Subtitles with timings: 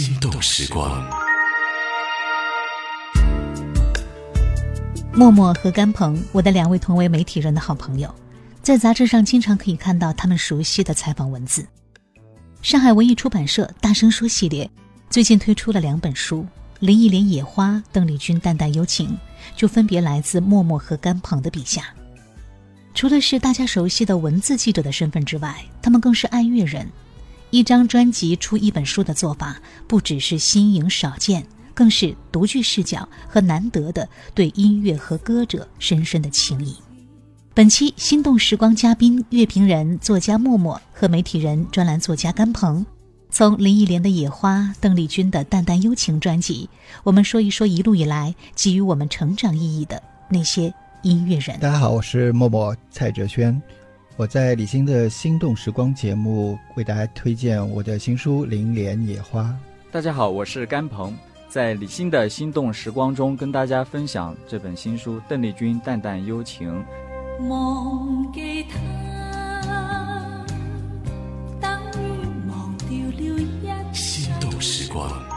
[0.00, 1.06] 心动时光。
[5.12, 8.10] 默默和甘鹏，我的两位同为媒体人的好朋友，
[8.62, 11.66] 在杂志上经常可以看到他们熟悉的采访文字。
[12.62, 14.70] 上海文艺出版社《大声说》系列
[15.10, 16.44] 最近推出了两本书，
[16.78, 19.14] 《林忆莲野花》，邓丽君淡淡幽情，
[19.54, 21.84] 就分别来自默默和甘鹏的笔下。
[22.94, 26.90] 除了是大家熟悉的文字记者的身份之外，他们更是爱乐人。
[27.50, 36.76] 一张专辑出一本书的做法，不只是新颖少见，更是独具视角和难得的对音乐和歌者深深的情谊。
[37.52, 42.86] 本期《心动时光》嘉宾，乐评人、作家默默和媒体人、专栏作家甘鹏，
[43.30, 46.70] 从林忆莲的《野花》、邓丽君的《淡淡幽情》专辑，
[47.02, 51.58] 我们说一说一路以来给予我们成长意义的那些音乐人。
[51.58, 53.60] 大家好，我是默默蔡哲轩。
[54.20, 59.44] 我在李欣的心动时光节目为大家推荐我的新书《林莲野花》。
[59.90, 61.16] 大家好，我是甘鹏，
[61.48, 66.84] 在李欣的心动时光中跟大家分享这本新书《邓丽君淡淡幽情》。
[67.48, 70.44] 忘记他，
[71.58, 75.29] 等于忘掉了一心动时光。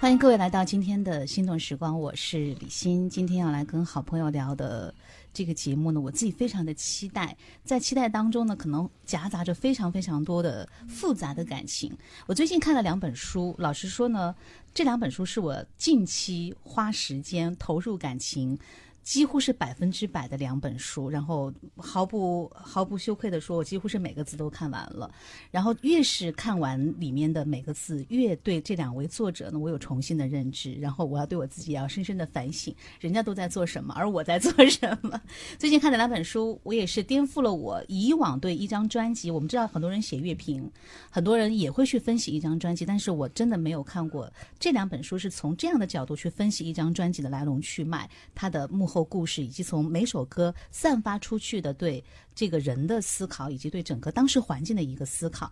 [0.00, 3.06] 欢迎各位来到今天的心动时光，我是李欣。
[3.06, 4.94] 今天要来跟好朋友聊的。
[5.30, 11.94] 这个节目呢，我自己非常的期待，在期待当中呢，可能夹杂着非常非常多的复杂的感情。
[12.26, 14.34] 我最近看了两本书，老实说呢，
[14.72, 18.58] 这两本书是我近期花时间投入感情。
[19.02, 25.10] 几乎是百分之百的两本书，然后毫不毫不羞愧的说，我几乎是每个字都看完了。
[25.50, 30.74] 然后越是看完里面的每个字，越对这两位作者呢，我有重新的认知。
[30.74, 35.20] 然后我要对我自己要深深的反省，人家都在做什么，而我在做什么。
[35.58, 39.30] 最近看的两本书，我也是颠覆了我以往对一张专辑。
[39.30, 40.70] 我们知道很多人写乐评，
[41.10, 49.00] 很多人也会去分析一张专辑，但是我真的没有看过这两本书是从这样的角度去分析一张专辑的来龙去脉，它的幕后。
[49.10, 55.50] 故事以及从每首歌散发出去的对这个人的思考，以及对整个当时环境的一个思考，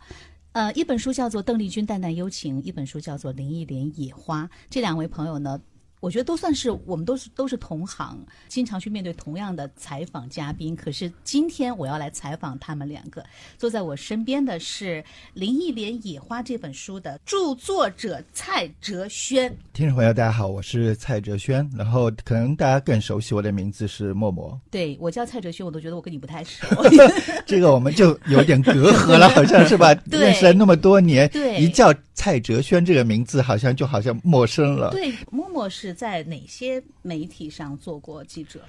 [0.53, 4.45] 呃，一本书叫做《邓丽君淡淡幽情》，一本书叫做《林忆莲野花》。
[4.71, 5.61] 这两位朋友呢？
[6.01, 10.77] 我觉得都算是我们都是都是同行，经常去面对同样的采访嘉宾。
[10.77, 13.25] 可是今天我要来采访他们两个。
[13.57, 15.03] 坐在我身边的是
[15.35, 19.55] 《林忆莲野花》这本书的著作者蔡哲轩。
[19.73, 21.69] 听众朋友，大家好，我是蔡哲轩。
[21.77, 24.59] 然后可能大家更熟悉我的名字是默默。
[24.71, 26.67] 对我叫蔡哲轩，我都觉得我跟你不太熟。
[27.47, 29.95] 这个我们就有点隔阂了，好像是吧？
[30.11, 34.91] 认识了那么多年，对，一叫蔡哲轩这个名字，好像就好像陌生了。
[34.91, 35.89] 对，默或是。
[35.99, 38.61] 在哪些媒体上做过记者？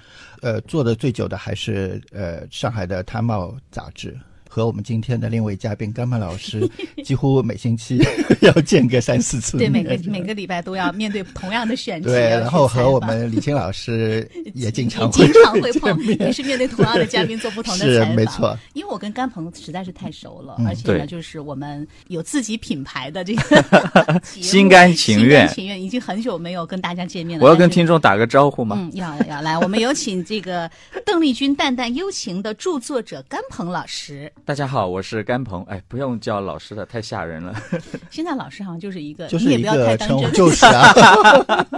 [0.42, 4.18] 呃，做的最久的还是呃上海的《探茂》杂志。
[4.52, 6.68] 和我们今天的另一位嘉宾甘曼老师，
[7.04, 8.02] 几乎每星期
[8.42, 9.56] 要见个三四次。
[9.56, 12.08] 对，每个每个礼拜都要面对同样的选题。
[12.08, 18.10] 对，然后和我们李青老师也经常经常会 碰，也是面对同样的嘉宾做不同的采访。
[18.10, 18.58] 是没错。
[18.72, 27.44] 因为我跟甘鹏实在是太熟了，而且呢，就是我们有自己品牌的这个心甘情愿，心甘情愿已经很久没有跟大家见面了。
[27.44, 28.76] 我要跟听众打个招呼吗？
[28.76, 30.68] 嗯，要要来，我们有请这个
[31.06, 34.32] 邓丽君淡淡幽情的著作者甘鹏老师。
[34.44, 35.62] 大家好，我是甘鹏。
[35.64, 37.54] 哎，不用叫老师的，太吓人了。
[38.10, 40.92] 现在老师好像就是一个，就是一个称呼，就是啊。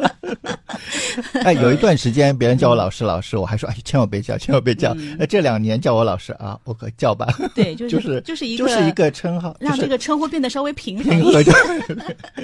[1.44, 4.94] 哎，有一段时间别人叫我老师，老师，我还说哎，千万别叫，千万别叫。
[5.18, 7.26] 那这两年叫我老师啊，我可叫吧。
[7.54, 11.54] 对， 就是就是一个就是一个称号，让这个称呼变得稍微平衡一点。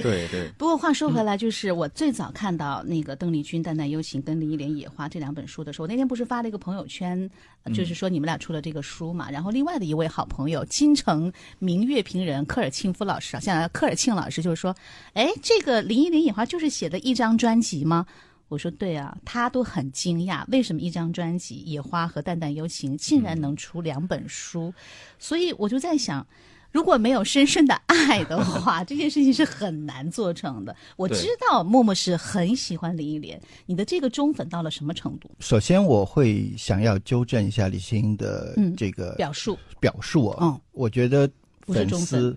[0.03, 0.49] 对对。
[0.59, 7.29] 不过话说回来，就是我最早看到那个邓丽君《淡淡幽情》跟林忆莲《野花》这两本书的时候，那天不是发了一个朋友圈，
[7.73, 9.31] 就是说你们俩出了这个书嘛。
[9.31, 14.75] 然后另外的一位好朋友，金城名乐评人科尔沁夫老师啊，像科尔沁老师就是说，
[15.13, 18.07] 哎，这个林忆莲《野花》就是写的一张专辑吗？
[18.49, 24.73] 我说对啊，他都很惊讶，为什么一张专辑《野花》和《淡淡幽情》竟然能出两本书？
[25.19, 26.27] 所以我就在想，
[26.71, 30.75] 如果没有深深的爱的话， 这件事情是很难做成的。
[30.97, 35.31] 我知道默默是很喜欢林忆莲，你的这个忠粉到了什么程度？
[35.41, 39.59] 首先，我会想要纠正一下李欣的这个表述。
[39.81, 41.29] 表述啊，嗯，我觉得
[41.67, 42.37] 粉丝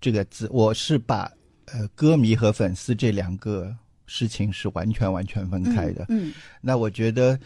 [0.00, 1.30] 这个字，我是把
[1.66, 3.74] 呃歌迷和粉丝这两个。
[4.04, 6.04] 事情是完全完全分开的。
[6.10, 7.38] 嗯，那我觉得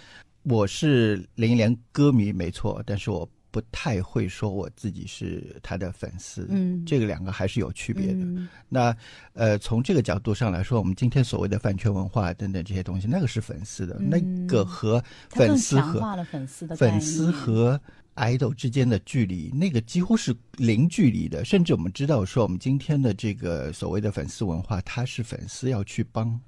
[0.43, 6.47] 我是林忆莲歌迷没错，但是我不太会说我自己是他的粉丝。
[6.50, 8.26] 嗯，这个两个还是有区别的。
[8.69, 8.94] 那
[9.32, 17.81] 呃，从这个角度上来说，我们今天所谓的饭圈文化等等这些东西，那个是粉丝的，那个和粉丝和粉丝的粉丝和
[18.17, 21.43] idol 之间的距离，那个几乎是零距离的。
[21.43, 26.38] 甚至我们知道说，我们今天的这个所谓的粉丝文化，它是粉丝要去帮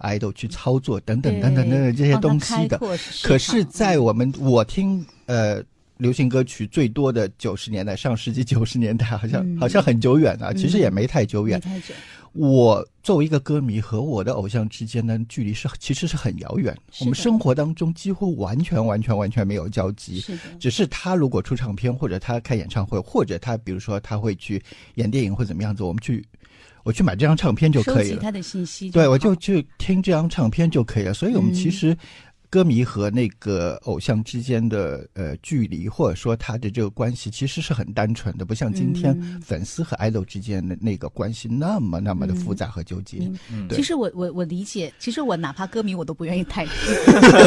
[0.00, 2.78] idol 去操作等等等等等等这些东西的。
[3.24, 5.64] 可是，在我们我听呃
[5.98, 11.60] 流行歌曲最多的九十年代，上世纪九十年代，好像、嗯好像很久远啊，其实也没太久远。
[11.64, 11.94] 没太久，
[12.32, 20.20] 我作为一个歌迷和我的偶像之间的距离是其实是很遥远，我们生活当中几乎完全完全完全没有交集。
[20.20, 24.62] 是，只是他如果出唱片，或者他开演唱会，或者他比如说他会去
[24.96, 26.22] 演电影或怎么样子，我们去
[26.82, 28.10] 我去买这张唱片就可以了。
[28.10, 31.14] 收集他的信息，对，我就去听这张唱片就可以了。
[31.14, 31.96] 所以我们其嗯实
[32.56, 39.38] 歌迷和那个偶像之间的呃距离，或者说他的这个关系，其实是很单纯的，不像今天嗯。
[39.42, 43.30] 粉丝和 idol 之间的那个关系那么那么的复杂和纠结。
[43.52, 43.76] 嗯对。
[43.76, 46.64] 其实我我我理解，其实我哪怕歌迷我都不愿意太，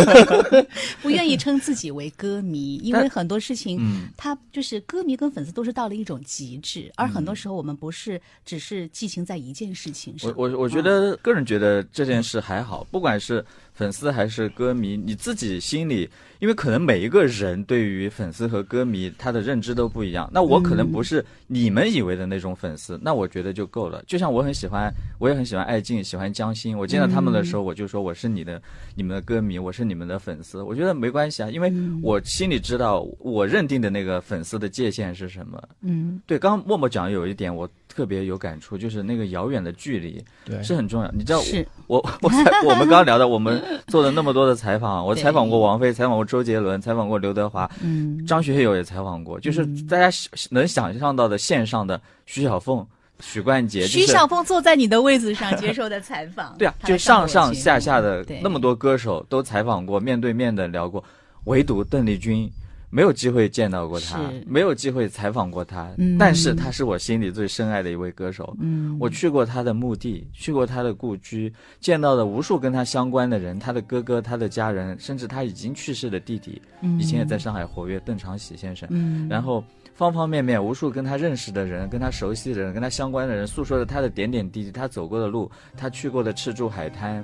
[1.02, 4.10] 不愿意称自己为歌迷，因为很多事情，嗯。
[4.16, 10.32] 他就是歌迷跟粉丝都是到了一种极致，而很多时候我们不是只是寄情在一件事情上。
[10.38, 13.44] 我我我觉啊得个人觉得这件事还好，不管是
[13.80, 16.10] 粉丝还是歌迷，你自己心里，
[16.40, 20.30] 因为可能每一个人对于粉丝和歌迷他的认知都不一样。
[20.34, 24.04] 那我可能不是你们以为的那种粉丝，那我觉得就够了。
[24.06, 28.62] 就像我很喜欢，我也很喜欢艾静，喜欢江心，我见到他们的时候，我就说我是你的、
[28.96, 30.62] 你们的歌迷，我是你们的粉丝。
[30.62, 31.72] 我觉得没关系啊，因为
[32.04, 35.58] 我心里知道我认定的那个粉丝的界限是什么。
[35.84, 37.66] 嗯，对，刚刚默默讲有一点我
[38.00, 41.12] 特别有感触，就是那个遥远的距离对，是很重要。
[41.12, 50.10] 你知道，是我我 采我们刚刚聊的，我们做了那么多的采访，我采访过王菲，采访过周杰伦，采访过刘德华，嗯，张学友也采访过，就是大家
[50.50, 52.88] 能想象到的线上的徐小凤、
[53.20, 61.04] 许冠杰，就是徐小凤坐在你的位子上接受的采访， 对啊，就上上下下的那么多歌手都采访过，面对面的聊过，
[61.44, 62.50] 唯独邓丽君
[62.90, 66.18] 没有机会见到过他，没有机会采访过他，嗯。
[66.18, 68.56] 但是他是我心里最深爱的一位歌手。
[68.60, 76.62] 嗯，我去过他的墓地，去过他的故居，见到了无数跟他相关的人，他的哥哥、他的家人，甚至他已经去世的弟弟，
[76.98, 78.90] 以前也在上海活跃，邓长喜先生。
[78.92, 79.64] 嗯，然后
[79.94, 87.24] 方方面面，无数跟他认识的人、跟他熟悉的人、跟他相关的人，诉说着他的点点滴滴，他走过的路，他去过的赤柱海滩，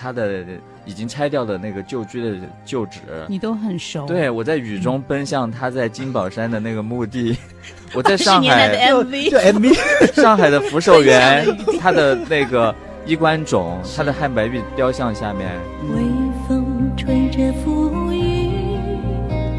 [0.00, 0.44] 他的
[0.86, 3.00] 已经拆掉的那个旧居的旧址。
[3.28, 7.36] 你都很熟，对，我在雨中奔向他在金宝山的那个墓地，
[7.92, 11.44] 我在上海的海 MV，就 MV 上海的福寿园，
[11.78, 12.74] 他的那个
[13.04, 15.50] 衣冠冢，他的汉白玉雕像下面，
[15.94, 16.02] 微
[16.48, 18.78] 风吹着浮云，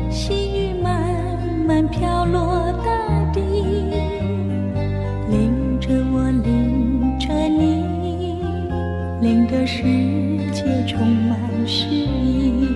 [0.10, 0.34] 细
[0.70, 0.92] 雨慢
[1.68, 2.92] 慢飘落大
[3.32, 3.42] 地，
[5.30, 8.42] 淋着我，淋着你，
[9.22, 10.31] 淋得世界
[10.88, 12.68] 充满诗意。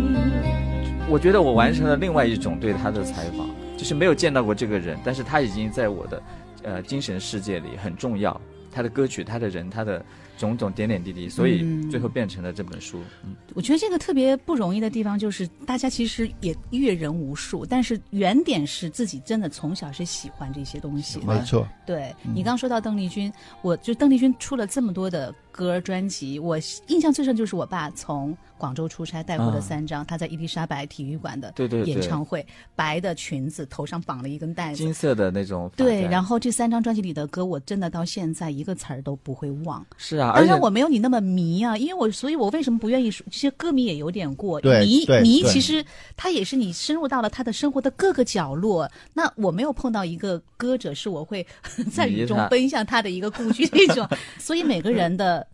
[1.08, 3.48] 我觉得我完成了另外一种对他的采访，
[3.78, 6.24] 就是没有见到过这个人，但是他已经在我的
[6.64, 8.40] 呃精神世界里很重要。
[8.72, 10.04] 他的歌曲、他的人、他的
[10.38, 13.00] 种种点点滴滴，所以嗯最后变成了这本书。
[13.24, 21.26] 嗯，我觉得这个特别不容易的地方就是，大家其实也阅人无数，但是原点是自己真的从小是喜欢这些东西的。
[21.26, 23.32] 没错，对你刚说到邓丽君，
[23.62, 26.58] 我就邓丽君出了这么多的歌专辑，我
[26.88, 34.94] 印象最深就是我爸从广州出差带回了啊三张，他在伊丽莎白体育馆的对对对演唱会，白的裙子，头上绑了一根带子金。
[34.94, 39.86] 色的那种对，然后这三张专辑里的歌，我真的到现在一个词儿都不会忘。
[39.96, 43.26] 是啊，而且当然我没有你那么迷啊，因为我，所以我为什么不愿意说？
[43.32, 45.86] 这些歌迷也有点过对迷迷其实
[46.18, 48.90] 他也是你深入到了他的生活的各个角落。
[49.14, 51.46] 那我没有碰到一个歌者是我会
[51.94, 54.06] 在雨中奔向他的一个故居那种，
[54.38, 55.45] 所以每个人的。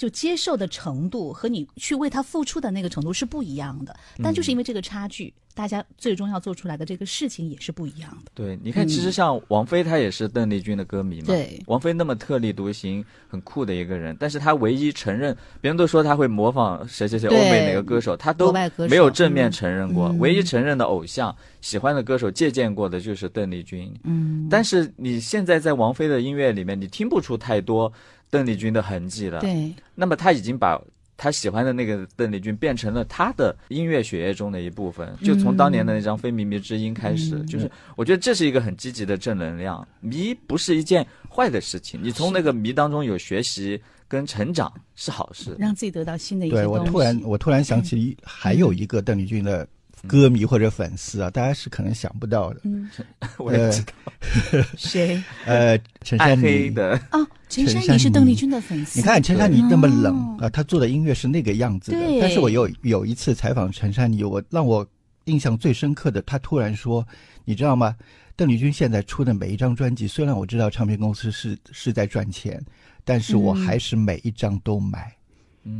[0.00, 8.32] 就接受的程度和你去为他付出的那个程度是不一样的，但嗯就是因为这个差距，大家最终要做出来的这个事情也是不一样的。
[8.32, 11.24] 对，你看，其实像王菲，她也是邓丽君的歌迷嘛。
[11.26, 18.50] 嗯对王菲那么特立独行、很酷的一个人，但是她唯一承认，别人都说她会模仿谁谁谁欧对美哪个歌手，她都
[18.88, 20.08] 没有正面承认过。
[20.08, 23.94] 嗯唯一承认的偶像、喜欢的歌手、借鉴过的就是邓丽君。
[24.04, 27.92] 嗯，但是你现在在王菲的音乐里面，你听不出太多
[28.30, 29.40] 邓丽君的痕迹了。
[29.40, 30.80] 对，那么他已经把
[31.16, 39.86] 他喜欢的那个邓丽君变成了他的音乐血液中的一部分，就从当年的那张《非靡靡之音》开始，嗯就是我觉得这是一个很积极的正能量。
[40.00, 45.54] 迷不是一件坏的事情，你从那个迷当中有学习跟成长是好事。
[45.58, 46.80] 让自己得到新的一些对东西。
[46.80, 49.68] 我突然我突然想起还有一个邓丽君的
[50.06, 52.60] 歌迷或者粉丝啊，大家是可能想不到的。
[52.64, 52.88] 嗯，
[53.38, 53.92] 我也知道，
[54.76, 55.22] 谁？
[55.46, 58.98] 呃，陈暗珊妮，黑的，哦，陈珊陈珊妮妮是邓丽君的粉丝。
[58.98, 62.20] 你看陈珊妮那么哦冷啊，她做的音乐是那个样子的对。
[62.20, 64.86] 但是我有有一次采访陈珊妮，我让我
[65.24, 67.06] 印象最深刻的，她突然说
[67.44, 67.94] ：“你知道吗？
[68.36, 72.58] 邓丽君现在出的每一张专辑，虽然我知道唱片公司是是在赚钱，
[73.04, 75.12] 但是我嗯还是每一张都买。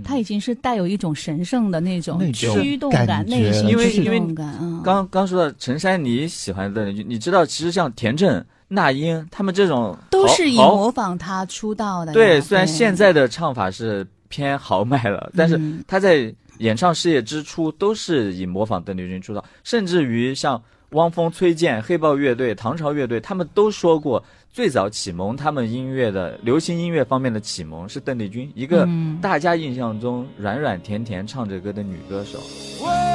[0.05, 4.55] 他已经是带有一种神圣的那种驱动感、内心驱因为因为动感。
[4.61, 12.13] 嗯，刚刚说到陈珊妮喜欢邓丽君，你知道其实像田震、那英他们这种都是以模仿他出道的。
[12.13, 32.39] 对，虽然现在的唱法是偏豪迈了，但是嗯他在演唱事业之初都是以模仿邓丽君出道，甚至于像汪峰、崔健、黑豹乐队、唐朝乐队，他们都说过，最早启蒙他们音乐的流行音乐方面的启蒙是邓丽君，一个嗯大家印象中软软甜甜唱着歌的女歌手。
[32.85, 33.10] 喂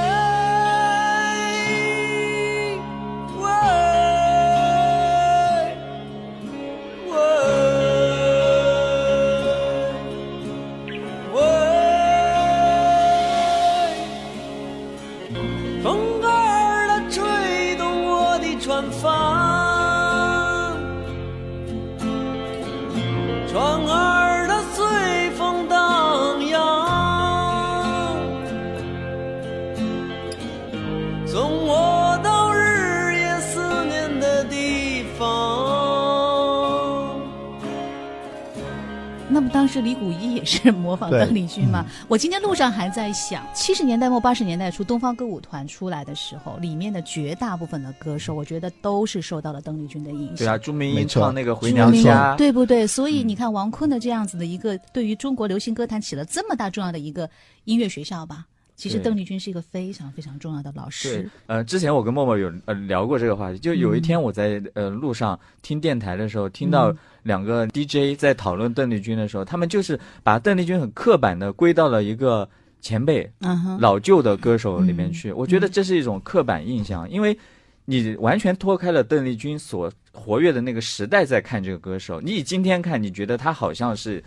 [39.56, 41.86] 当时李谷一也是 模仿邓丽君嘛？
[42.10, 50.36] 我今天路上还在想，七十年代末八十年代初东方歌舞团出来的时候，里面的绝大部分的歌手，我觉得都是受到了邓丽君的影响。
[50.36, 52.86] 对啊，朱明英唱那个《回娘家》，对不对？
[52.86, 57.30] 所以你看，王坤的这样子的一个对于中国流行歌坛起了这么大重要的一个
[57.64, 58.46] 音乐学校吧。
[58.76, 72.48] 其实邓丽君是一个非常非常重要的老对师。，呃，之前我跟默默有呃聊过这个话题，就有一天我在呃路上听电台的时候，听到嗯两个 DJ 在讨论邓丽君的时候，他们就是把邓丽君很刻板的归到了一个
[72.82, 73.32] 前辈
[73.80, 75.32] 老旧的歌手里面嗯去。
[75.32, 77.38] 我觉得这是一种刻板印象，因为
[77.86, 84.22] 你完全脱开了邓丽君所活跃的那个时代在看这个歌手，你以今天看，你觉得他好像是。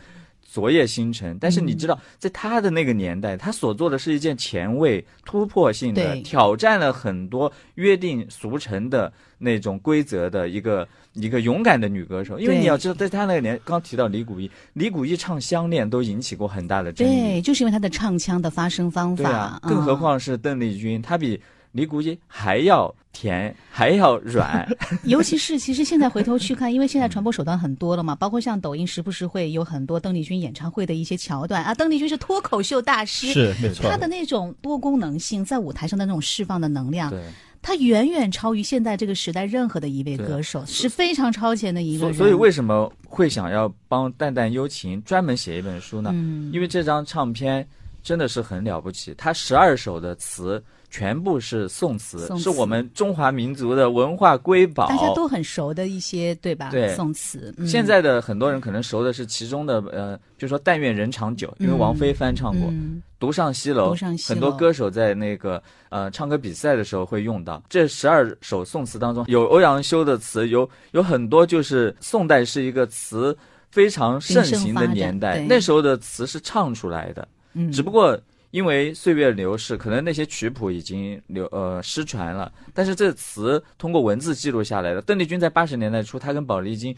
[0.51, 12.41] 昨夜星辰，但是你知嗯道，在他的那个年代，他所做的是一件前卫、突破性的，挑战了很多约定俗成的那种规则的一个一个勇敢的女歌手。
[12.41, 17.11] 因为你要知道，在他那个年，刚提到李谷一，李谷一唱《相恋》都引起过很大的争议。
[17.11, 19.23] 对，就是因为他的唱腔的发声方法。
[19.23, 21.39] 对啊，更何嗯况是邓丽君，她比
[21.73, 24.69] 李谷一还要甜，还要软。
[25.05, 31.75] 尤其是其实现在回头去看，因为现在传播手段很多了嘛，包括像抖音时不时会有很多邓丽君演唱会的一些桥段啊。
[31.75, 37.23] 邓丽君是脱口秀大师，是没错她的那种多功能性，在舞台上的那种释放的能量，对，
[37.61, 42.15] 她远远超于现在这个时代任何的一位歌手，是非常超前的一个人。
[42.15, 46.11] 所所以为什么会想要帮淡淡幽情专门写一本书呢？
[46.13, 47.67] 嗯，因为这张唱片
[48.03, 54.89] 真的是很了不起，它十二首的词全部是宋词，宋词是我们中华民族的文化瑰宝。
[54.89, 56.71] 大家都很熟的一些，对吧？
[56.71, 57.55] 对宋词。
[57.59, 62.69] 嗯、现在的很多人可能熟的是其中的呃，比如说“但愿人长久”，因为嗯王菲翻唱过。
[62.71, 67.61] 嗯独上西楼，上西楼很多歌手在那个呃唱歌比赛的时候会用到。
[67.69, 73.37] 这十二首宋词当中，有欧阳修的词，有有很多就是宋代是一个词
[73.73, 78.17] 非常盛行的年代那时候的词是唱出来的，嗯，只不过
[78.51, 85.03] 因为岁月流逝，可能那些曲谱已经流呃失传了，但是这词通过文字记录下来了。
[85.03, 86.97] 邓丽君在八十年代初，她跟宝丽金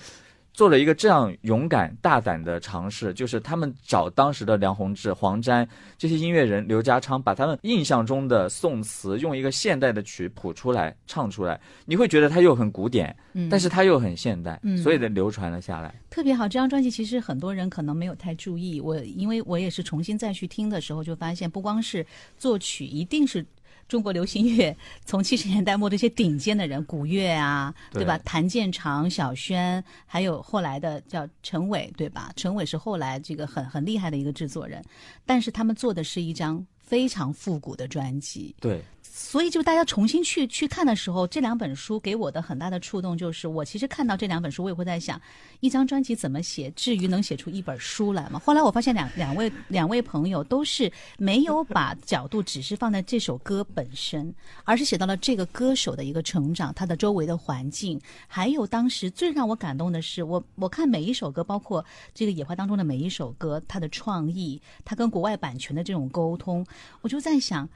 [0.61, 15.95] 做了一个这样勇敢大胆的尝试，就是他们找当时的梁鸿志、黄沾这些音乐人，刘家昌把他们印象中的宋词用一个现代的曲谱出来唱出来，你会觉得它又很古典，嗯但是它又很现代，嗯所以的流传了下来。
[16.11, 18.83] 特别好，这张专辑其实很多人可能没有太注意。
[18.83, 22.05] 我因为我也是重新再去听的时候，就发现不光是
[22.37, 23.43] 作曲，一定是
[23.91, 28.17] 中国流行乐 从七十年代末这些顶尖的人，古乐啊，对对吧？
[28.25, 32.33] 谭健常、小轩，还有后来的叫陈伟，对吧？
[32.37, 34.83] 陈伟是后来这个很很厉害的一个制作人，
[35.27, 38.55] 但是他们做的是一张非常复古的专辑。
[38.61, 45.21] 对，所以，就大家重新去去看的时候，这两本书给我的很大的触动就是，我其实看到这两本书，我也会在想，
[45.61, 48.41] 一张专辑怎么写，至于能写出一本书来吗？
[48.45, 66.67] 后来我发现两两位 两位朋友都是没有把角度只是放在这首歌本身，而是写到了这个歌手的一个成长，他的周围的环境，还有当时最让我感动的是，我我看每一首歌，包括这个野花当中的每一首歌，它的创意，它跟国外版权的这种沟通，
[67.03, 67.69] 我就在想。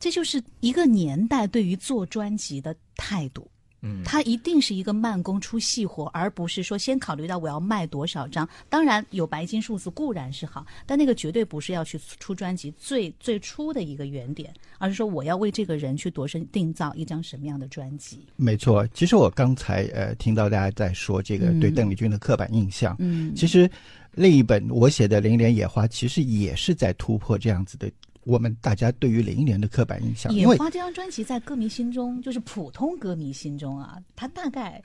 [0.00, 3.46] 这就是一个年代对于做专辑的态度。
[3.82, 8.46] 嗯，它一定是一个慢工出细活，而不是说先考虑到我要卖多少张。
[8.68, 18.26] 当然有白金数字固然是好，但那个绝对不是要去出专辑最最初的一个原点，而是说我要为这个人去度身定造一张什么样的专辑。
[18.36, 23.70] 没错，其实我刚才呃听到大家在说这个对邓丽君的刻板印象，嗯，其实
[24.12, 27.90] 另一本我写的《林忆莲野花》其实也是在突破这样子的
[28.30, 34.80] 我们大家对于林忆莲的刻板印象，野花这张专辑在歌迷心中，就是普通歌迷心中啊，它大概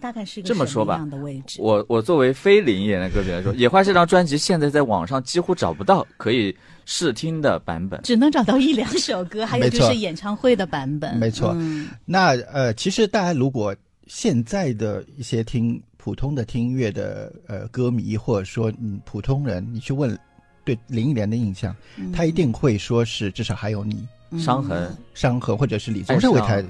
[0.00, 1.60] 大概是一个什这么说吧样的位置？
[1.60, 8.00] 我我作为非林忆莲的歌迷来说，《野花》这张专辑现在在网上几乎找不到可以试听的版本。
[8.02, 11.16] 只能找到一两首歌， 还有就是演唱会的版本。
[11.16, 13.74] 没错嗯那呃，其实大家如果
[14.06, 20.16] 现在的一些听普通的听音乐的呃歌迷，或者说嗯普通人，你去问
[20.64, 24.06] 对林忆莲的印象，嗯他一定会说是至少还有你
[24.38, 26.62] 伤痕，伤痕，或者是李宗盛为他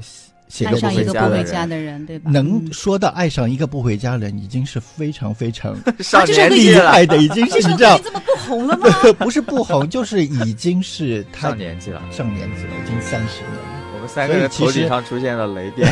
[0.47, 2.31] 写爱的上一个不回家的人对吧？
[2.31, 8.87] 能嗯说到爱上一个不回家的人，已经是非常非常 上年纪了，厉害的，已经是 你知道这么不红了吗？
[9.19, 12.01] 不是不红，就是已经是他上年纪了。
[12.13, 13.71] 上年纪了，已经三十年了。
[13.71, 13.74] 我
[14.05, 15.91] 们三个人头顶上出现了雷电。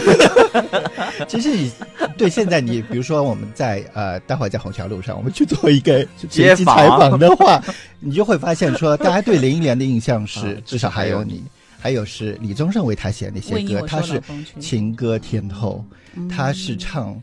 [1.26, 1.72] 其实你
[2.18, 7.62] 对现在你，比如说我们在呃，待会儿在虹桥路上，我们去做一个 街机访采访的话，
[8.00, 11.42] 你就会发现说，大家对林忆莲的印象 是啊至少还有你，
[11.78, 14.20] 还有是李宗盛为他写的那些歌，他是
[14.60, 15.84] 情歌天后，
[16.28, 17.20] 他是唱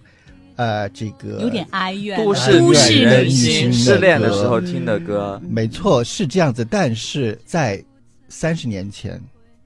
[0.55, 5.39] 呃这个有点哀怨，都市市都市女人女心失恋的时候听的歌。
[5.49, 6.65] 没错，是这样子。
[6.65, 7.83] 但是在
[8.27, 9.19] 三十年前，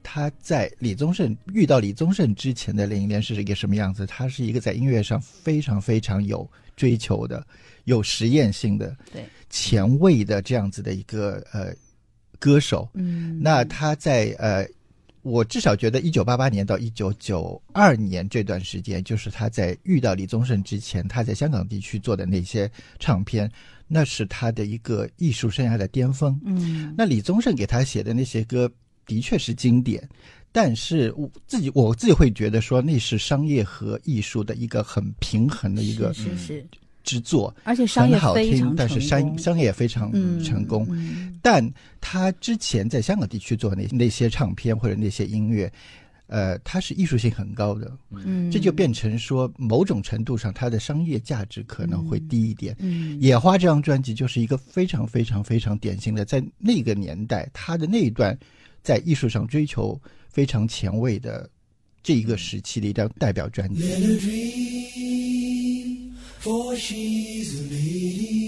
[0.04, 4.06] 他在李宗盛遇到李宗盛之前的林忆莲是一个什么样子？
[4.06, 7.44] 他是一个在音乐上非常非常有追求的、
[7.84, 11.74] 有实验性的、对，前卫的这样子的一个呃
[12.38, 12.86] 歌手。
[12.92, 14.68] 嗯，那他在呃，
[15.22, 23.50] 我至少觉得一九八八年到一九九二年这段时间，就是他在遇到李宗盛之前，他在香港地区做的那些唱片，
[23.88, 26.38] 那是他的一个艺术生涯的巅峰。
[26.44, 28.70] 嗯，那李宗盛给他写的那些歌
[29.06, 30.08] 的确是经典，
[30.52, 36.64] 但是我自己我自己会觉得说，那是商业和艺术的一个很平衡的一个是
[37.02, 40.86] 之作，而且商业好听，但是商商业也非常嗯成功。
[40.90, 41.38] 嗯。
[41.42, 41.70] 但
[42.00, 45.70] 他之前在香港地区做的那那些唱片或者那些音乐，
[46.28, 52.74] 呃，它是艺术性很高的，嗯，这就变成说某种程度上它的商业价值可能会低一点。
[52.78, 58.36] 嗯野花这张专辑就是一个非常非常非常典型的，在那个年代，他的那一段
[58.84, 61.50] 在艺术上追求非常前卫的
[62.02, 63.82] 这一个时期的一张代表专辑。
[63.82, 68.44] Let her dream, for she's a lady.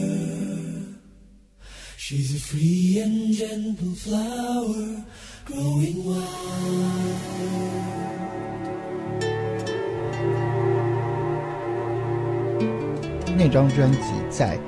[1.97, 5.05] She's a free and gentle flower
[5.47, 6.27] growing wild.
[13.39, 14.59] 那张专辑在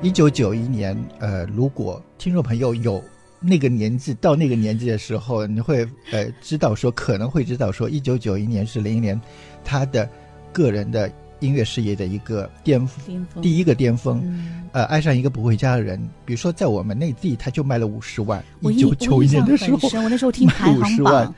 [0.00, 3.02] 一九九一年，呃，如果听众朋友有
[3.40, 9.20] 那个年纪到那个年纪的时候，你会呃知道说可能会知道说，一九九一年是林忆莲
[9.64, 10.08] 她的
[10.52, 14.20] 个人的音乐事业的一个巅峰，巅峰第一个巅峰。
[14.24, 18.44] 嗯呃，爱上一个不回家的人，比如说在我们内地，他就卖了五十万。
[18.60, 21.34] 我印一九九一年的时候我印象很，深我那时候听 排行榜。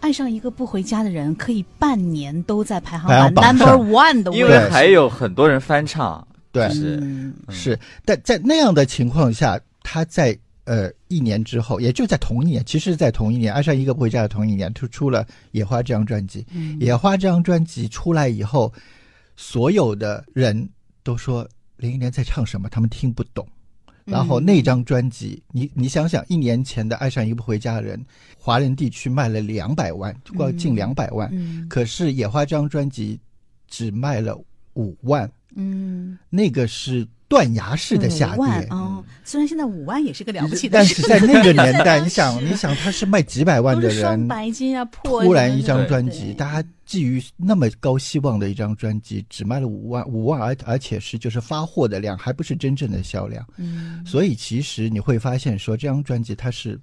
[0.00, 4.42] 爱上一个不回家的人，可以半年都在排行榜 number one 的位置。
[4.42, 16.44] 因为还有很多人翻唱，对，是嗯是，但在那样的情况下，他在呃一年之后，也就在同一年，其实，在同一年，《爱上一个不回家》的同一年，出出了《野花》这张专辑。
[16.52, 18.70] 嗯野花》这张专辑出来以后，
[19.36, 20.68] 所有的人
[21.02, 23.46] 都说林忆莲在唱什么，他们听不懂。
[24.04, 27.98] 然后嗯那张专辑，你你想想，一年前的《爱上一个不回家的人》，
[28.38, 31.26] 华人地区卖了两百万，快近两百万。
[31.32, 31.66] 嗯。
[31.70, 33.18] 可是《野花》这张专辑
[33.66, 34.38] 只卖了
[34.74, 38.44] 五万，嗯，那个是断崖式的下跌。
[38.68, 53.46] 哦，虽然现在五万也是个了不起的但，是在那个年代， 你想，你想他是卖几百万的人，白金啊，破突然一张专辑，大家寄予那么高希望的一张专辑，只卖了五万，五万，而而且是就是发货的量，还不是真正的销量。
[53.56, 56.78] 嗯所以其实你会发现说，这张专辑它是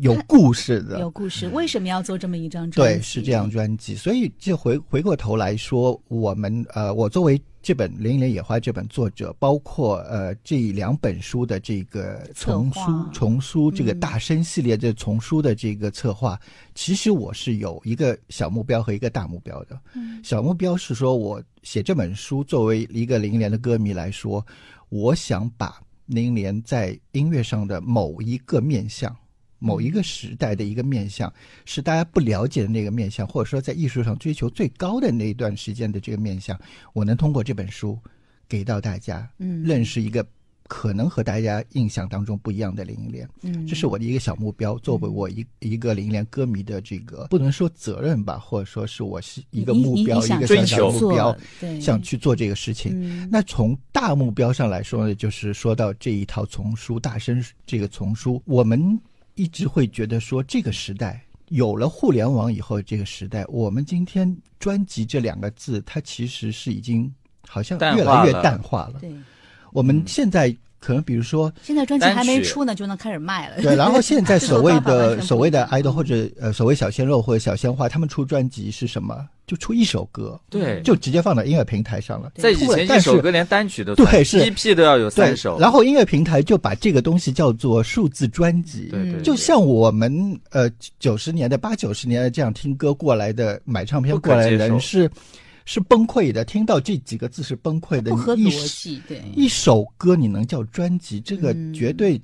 [0.00, 1.48] 有故事的， 有故事。
[1.48, 2.96] 为什么要做这么一张专辑？
[2.96, 3.94] 对，是这样专辑。
[3.94, 12.80] 所以就回回过头来说，我们呃，我作为这本《零零野花》这本作者，包括呃这两本书的这个丛书
[13.12, 16.38] 丛书这个大生系列这丛书的这个策划，
[16.74, 19.78] 其实我是有一个小目标和一个大目标的。
[19.94, 24.44] 嗯小目标是说我写这本书，作为一个零零年的歌迷来说，
[24.90, 29.14] 我想把零零年在音乐上的某一个面向。
[29.64, 31.32] 某一个时代的一个面相，
[31.64, 36.58] 是大家不了解的那个面相，或者说在艺术上追求最高的那一段时间的这个面相，
[36.92, 37.98] 我能通过这本书
[38.46, 39.62] 给到大家，嗯。
[39.64, 40.24] 认识一个
[40.66, 52.92] 可能和大家印象当中不一样的林忆莲，嗯，这是我的一个小目标，作为我一一个林忆莲歌迷的这个不能说责任吧，或者说是我是一个目标，一个追小目标，对，想去做这个事情。
[52.94, 53.28] 嗯。
[53.30, 58.98] 那从大目标上来说呢，就是说到这一套丛书大声这个丛书，我们
[59.34, 67.12] 一直会觉得说，这个时代有了互联网以后，这个时代，我们今天专辑这两个字，它其实是已经
[67.46, 68.42] 好像越来越化了。
[68.42, 69.00] 淡化了。
[69.00, 69.12] 对，
[69.72, 71.52] 我们现在可能比如说。
[71.62, 73.62] 现在专辑还没出呢，就能开始卖了。
[73.62, 79.26] 对，然后现在 所谓的所谓的 idol 或者呃所谓小鲜肉或者小鲜花，他们出专辑是什么？
[79.46, 82.32] 就出一首歌，对，就直接放到音乐平台上了。
[82.36, 88.88] 在以前一首歌连单曲都对是 EP 都要有对三首，，然后音乐平台就把这个东西叫做数字专辑。
[88.90, 95.10] 对对，就像我们呃九十年代八九十年代这样听歌过来的买唱片过来的人是
[95.64, 98.10] 是崩溃的，听到这几个字是崩溃的。
[98.10, 102.20] 不合逻辑，对，一首歌你能叫专辑，这个嗯绝对、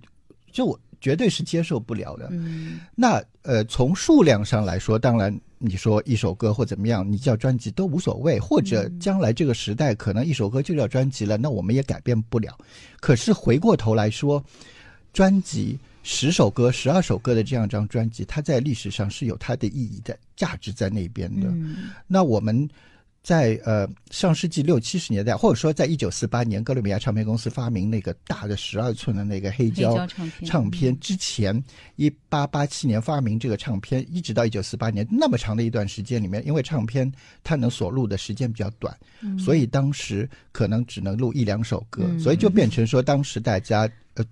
[0.52, 2.28] 就我绝对是接受不了的。
[2.32, 12.54] 嗯那呃，从数量上来说，当然你说一首歌或怎么样，你叫专辑都无所谓，或者嗯将来这个时代可能一首歌就叫专辑了，那我们也改变不了。
[13.00, 14.44] 可是回过头来说，
[15.14, 21.48] 专辑十首歌、十二首歌的这样一张专辑，它在历史上是有它的意义的价值在那边的。
[21.48, 22.68] 嗯那我们
[23.22, 30.06] 在呃上世纪六七十年代，或者说在一九四八年，哥伦比亚唱片公司发明那个大的十二寸的那个黑黑胶胶
[30.46, 31.62] 唱片之前，
[31.96, 37.10] 一八八七年发明这个唱片，一直到一九四八年那么长的一段时间里面，因为唱片
[37.44, 38.96] 它能所录的时间比较短，
[39.38, 42.18] 所以当时可能只能录一两首歌，嗯。
[42.18, 44.24] 所以就变成说当时大家呃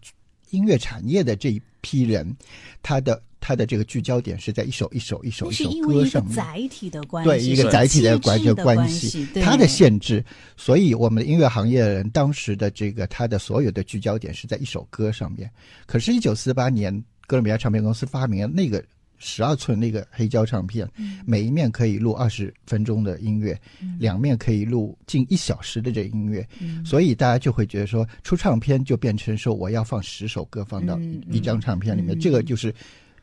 [0.51, 2.35] 音乐产业的这一批人，
[2.83, 6.35] 他的他的这个聚焦点是在一首一首一首一首歌上面。
[6.35, 9.43] 载体的关系，对一个载体的关就关关系，对。
[9.43, 10.25] 它的限制，
[10.57, 15.51] 所以我们的音乐行业的人当时的这个它的所有的聚焦点是在一首歌上面。
[15.87, 16.93] 可是，一九四八年
[17.27, 18.83] 哥伦比亚唱片公司发明了那个
[19.21, 20.89] 十二寸那个黑胶唱片，
[21.27, 23.59] 每一面可以录二十分钟的音乐，
[23.99, 26.47] 两面可以录近一小时的这音乐，
[26.85, 31.21] 所以大家就会觉得说，出唱片就变成说我要放十首歌放到嗯。
[31.33, 32.21] 一张唱片里面，嗯。
[32.21, 32.73] 这个就是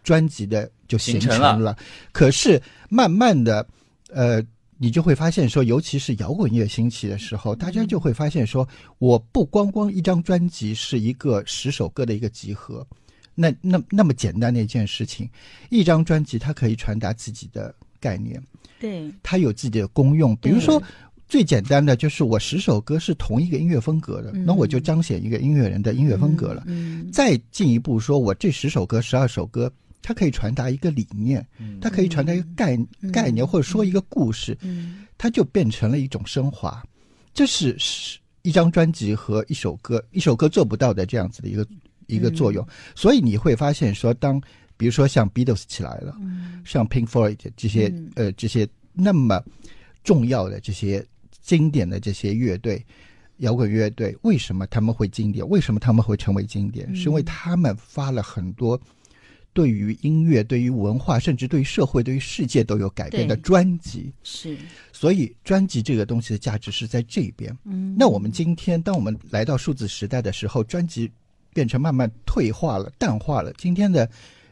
[0.06, 1.76] 专辑的就形形成成了。
[2.14, 3.68] 可是慢慢的，
[4.14, 4.42] 呃，
[4.78, 8.66] 你就会发现说，尤其是摇滚乐兴起的时候，大家就会发现说，
[9.00, 12.88] 我不光光一张专辑是一个十首歌的一个集合，
[13.34, 15.30] 那那那么简单的一件事情，
[15.70, 18.42] 一张专辑它可以传达自己的概念，
[18.80, 20.82] 对，它有自己的功用，比如说。
[21.28, 24.46] 最简单的就是我十首歌是同一个音乐风格的，嗯。
[24.46, 26.62] 那我就彰显一个音乐人的音乐风格了。
[26.68, 29.70] 嗯，再进一步说，我这十首歌、十二首歌，
[30.06, 31.44] 它可以传达一个理念，
[31.82, 36.84] 它可以传达一个概、嗯概念，或者说一个故事，嗯它就变成了一种升华。
[37.34, 41.68] 这是是一张专辑和一首歌，一首歌做不到的这样子的一个
[42.06, 42.64] 一个作用。
[42.94, 44.40] 所以你会发现说，当
[44.78, 49.44] 比如说像 Beatles 起来了，嗯像 Pink Floyd 这些、嗯呃这些那么
[50.04, 51.04] 重要的这些
[51.42, 52.86] 经典的这些乐队。
[53.40, 55.46] 摇滚乐队为什么他们会经典？
[55.50, 56.88] 为什么他们会成为经典？
[56.90, 58.80] 嗯是因为他们发了很多
[59.56, 64.12] 对于音乐、对于文化，甚至对于社会、对于世界都有改变的专辑。
[64.22, 64.58] 是，
[64.92, 67.58] 所以，专辑这个东西的价值是在这边。
[67.64, 71.10] 嗯，那我们今天，当我们来到数字时代的时候，专辑
[71.54, 73.54] 变成慢慢退化了、淡化了。
[73.58, 74.10] 今天的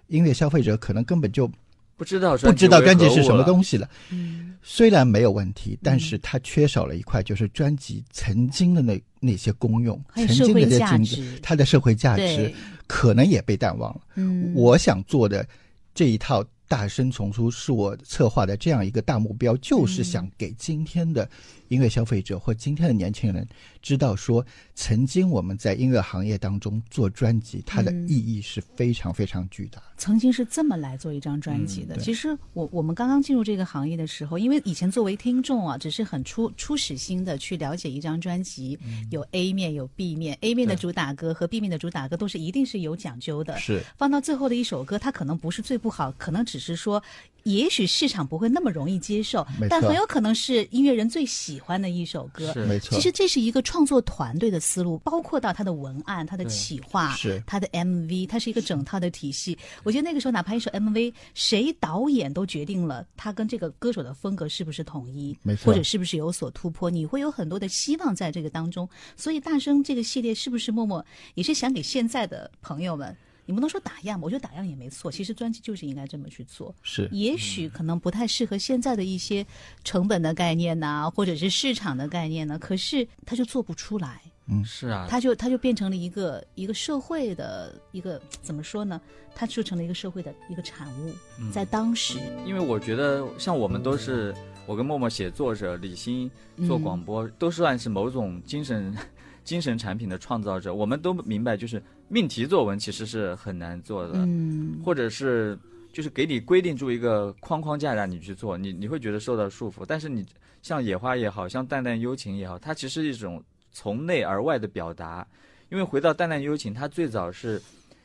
[0.07, 1.51] 音乐消费者可能根本就
[1.97, 3.43] 不知道不知道专辑是什么。
[3.43, 3.89] 东西了。
[4.09, 12.55] 嗯虽然没有问题，但是它缺少了一块，就是专辑曾经的那那些功用，曾经的价值，它的社会价值对，
[12.87, 14.01] 可能也被淡忘了。
[14.15, 15.47] 嗯，我想做的
[15.93, 21.29] 这一套大声丛书是我策划的这样一个大目标，就是想给今天的
[21.73, 23.47] 音乐消费者或今天的年轻人
[23.81, 29.85] 知道说，曾经我们在音乐行业当中做专辑，它的嗯意义是非常非常巨大的。
[29.97, 31.95] 曾经是这么来做一张专辑的。
[31.95, 43.57] 嗯其实我我们刚刚进入这个行业的时候，因为以前作为听众啊，只是很初初始心的去了解一张专辑，嗯有 A 面有 B 面，A 面的主打歌和 B 面的主打歌都是一定是有讲究的。
[43.57, 47.01] 是放到最后的一首歌，它可能不是最不好，可能只是说，
[47.43, 52.51] 也许市场不会那么容易接受但很有可能是音乐人最喜欢的一首歌。
[52.53, 59.57] 是没错其实这是一个创作团队的思路，包括到他的文案、他的企划、是它的 MV，它是一个整套的体系。
[59.83, 68.87] 我觉得那个时候，哪怕一首 MV，谁导演都决定了他跟这个歌手的风格是不是统一，没错或者是不是有所突破，你会有很多的希望在这个当中。
[69.15, 73.15] 所以，大声这个系列是不是默默也是想给现在的朋友们？
[73.45, 75.11] 你不能说打样吧，我觉得打样也没错。
[75.11, 76.73] 其实专辑就是应该这么去做。
[76.81, 79.45] 是也许可能不太适合现在的一些
[79.83, 88.99] 成本的概念呐、或者是市场的概念呢，可是他就做不出来，嗯是啊，他就他就变成了一个一个社会的一个怎么说呢？
[89.35, 94.31] 它就成了一个社会的一个产物，嗯在当时，因为我觉得像我们都是
[94.67, 96.29] 我跟默默写作者，李欣
[96.67, 98.95] 做广播，都算是某种精神
[99.43, 100.71] 精神产品的创造者。
[100.71, 101.81] 我们都明白，就是
[102.13, 105.57] 命题作文其实是很难做的，嗯或者是
[105.91, 109.83] 就是给你规定住一个框框架让你去做，你你会觉得受到束缚。
[109.87, 110.23] 但是你
[110.61, 115.27] 像野花也好像淡淡幽情也好，它其实是一种从内而外的表达。
[115.69, 117.59] 因为回到淡淡幽情，它最早是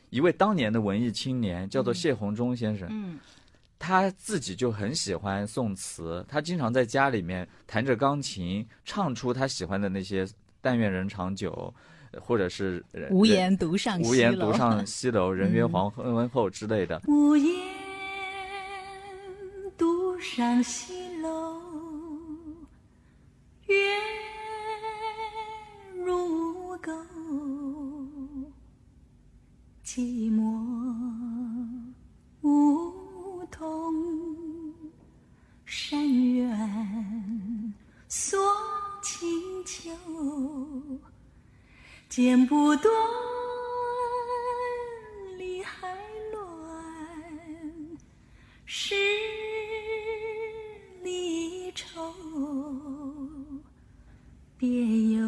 [0.09, 2.87] 一位当年的文艺青年，叫做谢鸿忠先生。
[2.91, 3.19] 嗯
[3.81, 10.27] 他自己就很喜欢宋词，他经常在家里面弹着钢琴，唱出他喜欢的那些
[10.59, 11.73] “但愿人长久”，呃
[12.21, 17.01] 或者是呃无言独上西楼，无言独上 西楼，人约黄昏后之类的。
[17.07, 17.55] 无言
[19.77, 21.61] 独上西楼，
[23.67, 23.75] 月
[26.03, 26.91] 如钩，
[29.85, 30.41] 寂寞
[32.41, 33.93] 梧桐，
[35.65, 37.73] 深院
[38.07, 38.39] 锁
[39.03, 39.29] 清
[39.65, 39.91] 秋。
[42.09, 42.91] 剪不断，
[45.37, 45.87] 理还
[46.31, 47.97] 乱，
[48.65, 48.95] 是
[51.03, 52.01] 离愁，
[54.57, 54.67] 别
[55.13, 55.21] 有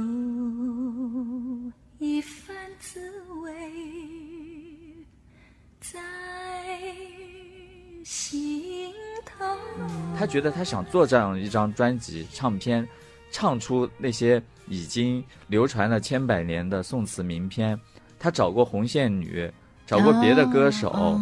[1.99, 2.99] 一番滋
[3.43, 3.53] 味
[5.79, 5.99] 在
[8.03, 8.91] 心
[9.23, 9.45] 头。
[10.17, 12.87] 他觉得他想做这样一张专辑唱片，
[13.31, 17.77] 唱出那些已经流传了千百年的宋词名篇。
[18.17, 19.51] 他找过红线女，
[19.85, 21.19] 找过别的歌手，哦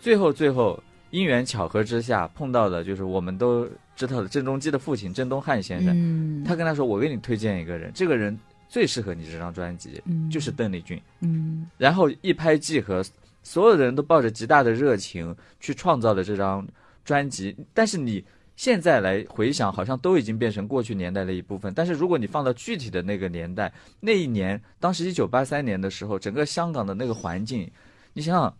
[0.00, 5.92] 最后最后因缘巧合之下碰到的就是我们都知道的郑中基的父亲郑东汉先生。
[5.94, 8.36] 嗯，他跟他说：“我给你推荐一个人，这个人
[8.68, 13.04] 最适合你这张专辑，嗯就是邓丽君。”嗯然后一拍即合，
[13.42, 16.66] 所有的人都抱着极大的热情去创造了这张
[17.04, 17.54] 专辑。
[17.74, 18.24] 但是你
[18.60, 21.72] 现在来回想，好像都已经变成过去年代的一部分。
[21.72, 27.66] 但是如果你放到具体的那个年代，那一年，当时一九八三年的时候，整个香港的那个环境，
[28.12, 28.54] 你想想，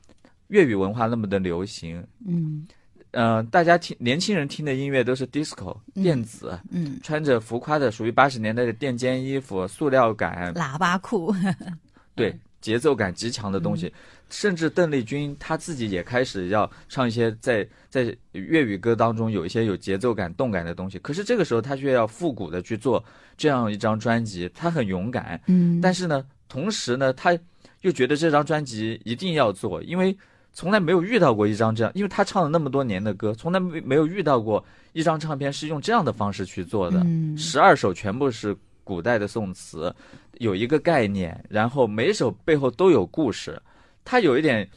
[0.48, 2.66] 粤语文化那么的流行，嗯。
[3.10, 11.34] 呃，大家听年轻人听的音乐都是 disco 嗯电子，嗯，穿着浮夸的属于八十年代的垫肩衣服、塑料感，喇叭裤，
[12.16, 13.76] 对节奏感极强的东嗯。
[13.76, 13.94] 西，
[14.30, 20.98] 甚至邓丽君她自己也开始要唱一些在在粤语歌当中有一些有节奏感、动感的东西。
[21.00, 23.04] 可是这个时候，她却要复古的去做
[23.36, 25.40] 这样一张专辑，她很勇敢。
[25.46, 27.36] 嗯，但是呢，同时呢，她
[27.82, 30.16] 又觉得这张专辑一定要做，因为
[30.52, 37.00] 从来没有遇到过一张这样，因为她唱了那么多年的歌，从来没没有遇到过一张唱片是用这样的方式去做的。
[37.04, 39.94] 嗯十二首全部是古代的宋词，
[40.38, 43.60] 有一个概念，然后每首背后都有故事。
[44.04, 44.68] 他有一点，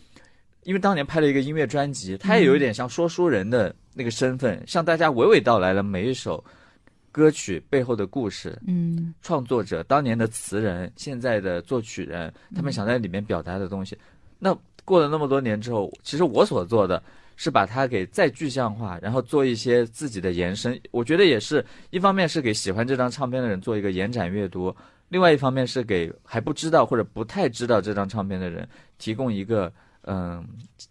[0.63, 6.43] 因为当年拍了一个音乐专辑，他也有一点像说书人的那个身份，向大家娓娓道来了每一首
[7.11, 8.57] 歌曲背后的故事。
[8.67, 13.97] 嗯创作者、当年的词人、现在的作曲人，他们想在里面表达的东西。
[14.39, 14.55] 那
[14.85, 17.01] 过了那么多年之后，其实我所做的
[17.35, 20.79] 是把它给再具象化，然后做一些自己的延伸。
[20.91, 24.75] 我觉得也是一方面是给喜欢这张唱片的人做一个延展阅读，
[25.13, 29.71] 另外一方面是给还不知道或者不太知道这张唱片的人提供一个
[30.03, 30.45] 嗯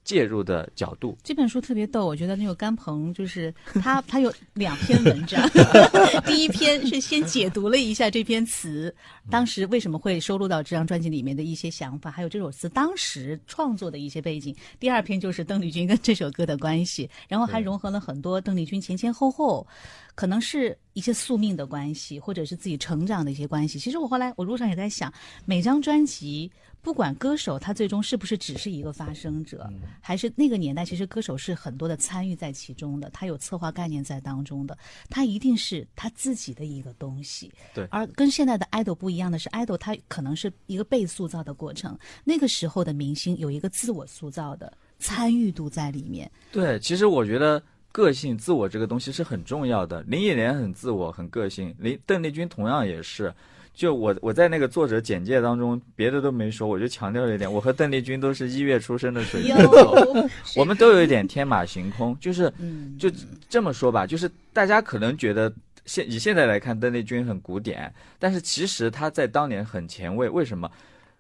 [0.05, 1.17] 介入的角度。
[1.23, 5.47] 这本书特别逗，我觉得那个甘鹏就是他， 他有两篇文章，
[6.25, 8.95] 第一篇是先解读了一下这篇词，
[9.31, 14.55] 当时为什么会收录到这张专辑里面的一些想法，还有这首词当时创作的一些背景。
[14.81, 19.67] 第二篇就是邓丽君跟这首歌的关系，然后还融合了很多邓丽君前前后后，
[20.15, 23.79] 可能是一些宿命的关系，或者是自己成长的一些关系。
[23.79, 25.13] 其实我后来我路上也在想，
[25.45, 26.51] 每张专辑。
[26.83, 34.77] 不管歌手他最终是不是只是一个发声者，还是那个年代，其实歌手是很多的参与在其中的，他有策划概念在当中的，
[35.09, 37.53] 他一定是他自己的一个东西。
[37.73, 46.29] 对而跟现在的 idol 不一样的是，idol 他可能是一个被塑造的过程，那个时候的明星有一个自我塑造的参与度在里面。
[46.51, 50.03] 对，其实我觉得个性、自我这个东西是很重要的。
[50.03, 53.33] 林忆莲很自我、很个性，林邓丽君同样也是。
[53.75, 59.97] 就我我在那个作者简介当中，别的都没说，我就强调了一点，我和邓丽君都是一月出生的水瓶座，
[60.57, 63.11] 我们都有一点天马行空，就是嗯，就
[63.49, 65.51] 这么说吧，就是大家可能觉得
[65.87, 70.29] 现以现在来看，邓丽君很古典，但是其实她在当年很前卫。
[70.29, 70.71] 为什么？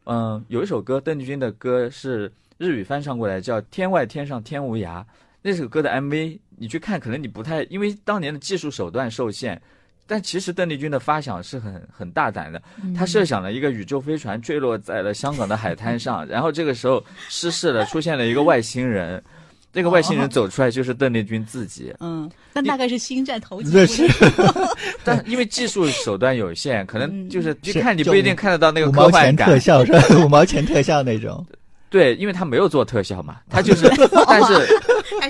[0.04, 5.00] 嗯，有一首歌，邓丽君的歌是日语翻唱过来叫《天外天上天无涯》，
[5.40, 9.60] 那首歌的 MV 你去看，可能你不太，因为当年的技术手段受限。
[10.06, 12.60] 但其实邓丽君的发想是很很大胆的，
[12.96, 19.22] 她设想了一个宇宙飞船坠落在了香港的海滩上， 然后这个时候失事了，出现了一个外星人，
[19.72, 21.94] 这个外星人走出来就是邓丽君自己。
[22.00, 24.04] 嗯，那大概是星战头几部
[25.04, 29.48] 但因为技术手段有限，可能嗯就是去看你不一定看得到那个五毛科幻感。
[29.48, 29.58] 钱特。
[29.58, 30.24] 效是吧？
[30.24, 31.46] 五毛钱特效那种，
[31.92, 33.86] 对，因为他没有做特效嘛，他就 是，
[34.26, 34.66] 但是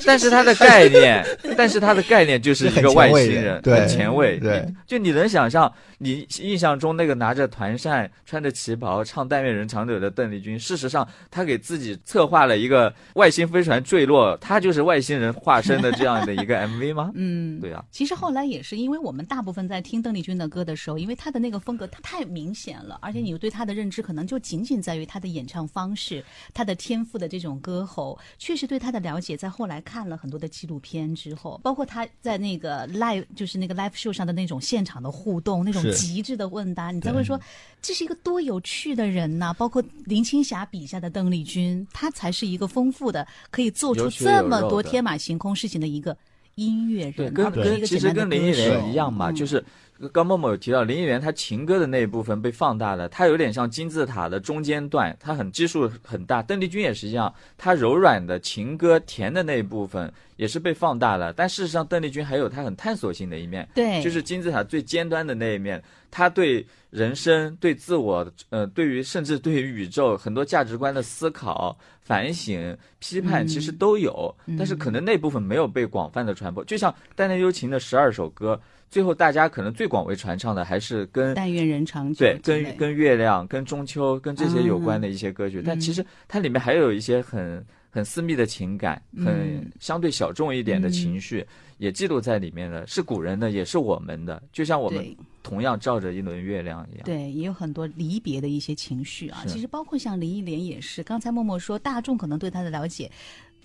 [0.06, 4.38] 但是他的概念，但是他的概念就是一个外星人，很前卫。
[4.38, 17.10] 对就你能想象，你印象中那个拿着团扇、穿着旗袍唱《但愿人长久》的邓丽君，事实上他给自己策划了一个外星飞船坠落，他就是外星人化身的这样的一个 MV 吗？
[17.14, 26.22] 嗯，对啊，其实后来也是，因为我们大部分在听邓丽君的歌的时候，因为她的那个风格太明显了，而且你对她的认知可能就仅仅在于她的演唱方式、
[26.54, 28.18] 她的天赋的这种歌喉。
[28.38, 37.40] 确实对他的了解，在后来看了很多的纪录片之后，包括他在那个 live 就是那个 live show 上的那种现场的互动，那种极致的问答，你才会说
[37.80, 46.16] 这是一个多有趣的人呐、包括林青霞笔下的邓丽君，她才是一个丰富的，可以做出这么多天马行空事情的一个。
[46.56, 49.64] 音乐对，人，跟而不是一跟其实跟林忆莲一样嘛，嗯就是
[50.12, 56.42] 刚默默有提到林忆莲她情歌的那一部分被放大了，她有点像金字塔的中间段，她很基数很大。
[56.42, 61.32] 邓丽君也是一样，她柔软的情歌甜的那一部分也是被放大了。
[61.32, 71.78] 但事实上，邓丽君还有她很探索性的一面，对，就是金字塔最尖端的那一面，她对人生、对自我，呃，对于甚至对于宇宙很多价值观的思考、
[72.12, 73.48] 反省、批判，嗯。
[73.48, 76.62] 其实都有，但是可能那部分没有被广泛的传播。
[76.64, 91.46] 就像《淡淡幽情》的十二首歌，最后大家可能最广为传唱的还是跟但愿人长久对跟跟月亮、跟中秋、跟这些有关的一些歌曲，但其实它里面还有一些很很私密的情感，很嗯相对小众一点的情绪，
[91.82, 92.86] 也记录在里面的。
[92.86, 97.02] 是古人的，也是我们的，就像我们同样照着一轮月亮一样。
[97.04, 99.42] 对，也有很多离别的一些情绪啊。
[99.48, 103.10] 其实包括像林忆莲也是，刚才默默说大众可能对她的了解。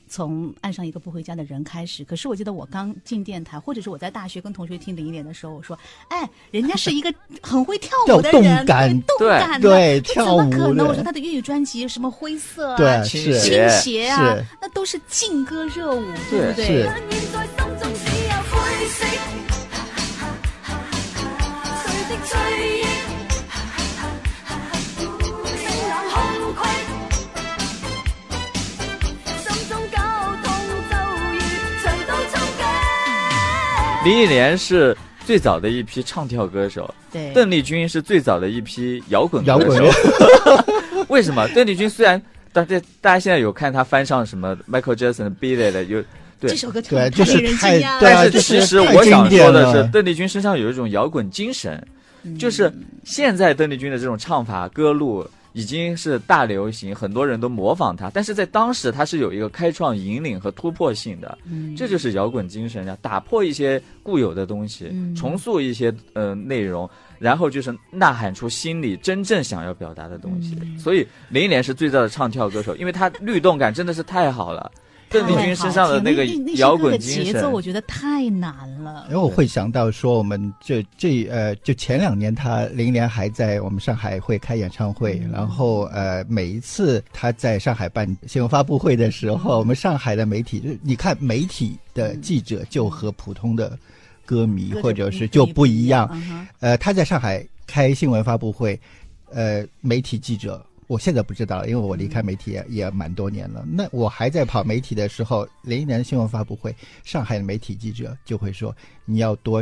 [0.10, 5.78] 从爱上一个不回家的人开始，可是我记得我刚进电台，或者是我在大学跟同学听林忆莲的时候，我说
[6.08, 16.02] ：“哎，人家是一个很会跳舞的人， 感动感的，对这跳舞怎么可能？”我说的他的粤语专辑什么灰色啊，对倾斜倾斜啊，那都是劲歌热舞，
[16.32, 17.77] 对对不对？
[34.08, 40.66] 林忆莲是最早的一批唱跳歌手，对，邓丽君是最早的一批摇滚摇滚歌手。
[41.10, 41.46] 为什么？
[41.50, 42.22] 邓丽君虽然
[42.54, 46.02] 大家大家现在有看她翻唱什么 Michael Jackson 的 It 的有。
[46.40, 51.84] 对这，首歌跳对，得太就是令人惊太但是其实我想说的是，邓丽君身上有一种摇滚精神，
[52.24, 52.72] 嗯就是
[53.04, 66.88] 现在邓丽君的这种唱法歌路已经是大流行，很多人都模仿它，但是在当时它是有一个开创、引领和突破性的，嗯这就是摇滚精神呀，打破一些固有的东西，嗯重塑一些呃内容。
[67.18, 74.72] 然后就是呐喊出心里真正想要表达的东西，嗯所以林忆莲是最早的唱跳歌手，因为她律动感真的是太好了。
[75.10, 79.06] 邓丽君身上的那个摇滚的滚精神，节奏，我觉得太难了。
[79.10, 79.22] 因为。
[79.22, 85.32] 我会想到说，我们这这呃，就前两年他林忆莲还在我们上海会开演唱会，嗯。
[85.32, 93.78] 然后呃，每一次他在上海办新闻发布会的时候，我们上海的媒体，你看媒体的记者就和普通的
[94.26, 98.80] 歌迷或者是就不一样，嗯呃，他在上海开新闻发布会，
[99.32, 103.66] 呃，媒体记者，我现在不知道了，因为我离开媒体也也蛮多年了。
[103.70, 106.74] 那我还在跑媒体的时候，零一年的新闻发布会，
[107.04, 109.62] 上海的媒体记者就会说，你要多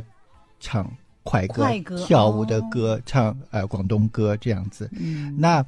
[0.60, 0.90] 唱
[1.24, 4.88] 快歌、快歌跳舞的哦歌，唱呃广东歌这样子。
[4.94, 5.66] 嗯，那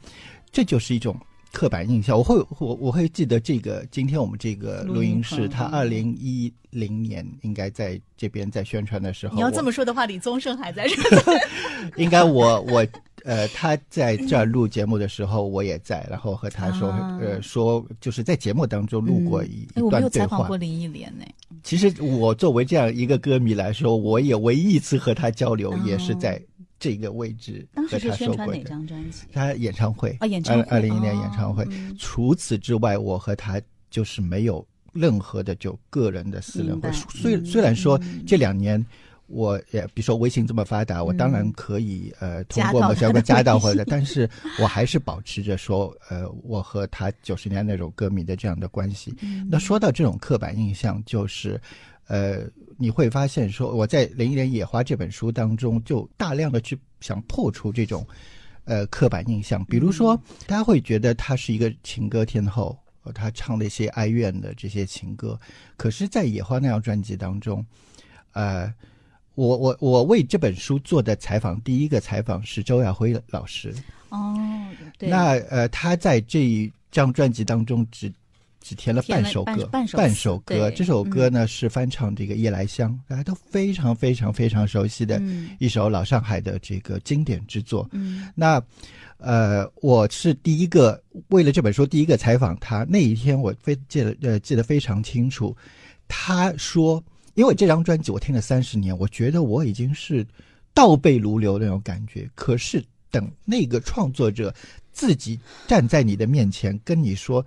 [0.51, 1.19] 这就是一种
[1.51, 2.15] 刻板印象。
[2.15, 10.95] 我会我我会记得这个，今天我们这个录音室，录音棚它二零一零年应该在这边在宣传的时候，你要这么说的话，李宗盛还在这。
[11.97, 12.85] 应该我我
[13.27, 20.55] 呃他在这儿录节目的时候我也在，然后和他说、啊呃说就是在节目当中录过一、哎，一我没有段对话采访过。
[20.55, 21.25] 林忆莲呢。
[21.61, 26.41] 其实我作为这样一个歌迷来说，我也唯一一次和他交流，哦也是在
[26.79, 28.47] 这个位置当和他时是宣传。
[28.47, 29.25] 哪张专辑？
[29.33, 31.63] 他演唱会啊演唱会二零一年演唱会。
[31.65, 36.89] 哦嗯除此之外，我和他就是没有任何的就个人的私人会。
[37.09, 38.83] 虽嗯虽然说嗯这两年。
[39.27, 49.13] 我也比如说微信这么发达，我当然可以呃通过某些加到或者，但是我还是保持着说呃我和他九十年代那种歌迷的这样的关系。
[49.21, 51.59] 嗯那说到这种刻板印象，就是，
[52.07, 52.39] 呃，
[52.77, 58.07] 你会发现说，我在《零一年野花》这本书当中，就大量的去想破除这种，
[58.63, 59.63] 呃，刻板印象。
[59.65, 60.15] 比如说，
[60.45, 65.37] 大家会觉得他是一个情歌天后，呃她唱了一些哀怨的这些情歌，
[65.75, 67.65] 可是，在《野花》那张专辑当中，
[68.31, 68.73] 呃。
[69.37, 73.71] 我我我为这本书做的采访，第一个采访是周亚辉老师，
[74.09, 74.35] 哦，
[74.97, 78.11] 对，那呃，他在这一张专辑当中只
[78.59, 80.55] 只填了半首歌，半半首词歌。
[80.55, 87.87] 对这首歌呢、是翻唱这个《夜来香》，大家都非常非常非常熟悉的嗯一首老上海的这个经典之作。
[87.91, 88.59] 嗯那
[89.19, 95.55] 呃，我是第一个为了这本书第一个采访他，那一天我非记得呃记得非常清楚。
[96.07, 97.03] 他说，
[97.37, 100.25] 因为这张专辑我听了三十年，我觉得我已经是
[100.73, 102.27] 倒背如流那种感觉。
[102.33, 104.51] 可是等那个创作者
[104.91, 107.45] 自己站在你的面前跟你说